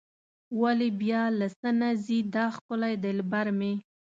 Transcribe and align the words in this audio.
ولې 0.61 0.89
بیا 1.01 1.23
له 1.39 1.47
څه 1.59 1.69
نه 1.79 1.89
ځي 2.05 2.19
دا 2.35 2.45
ښکلی 2.55 2.93
دلبر 3.05 3.47
مې. 3.59 3.73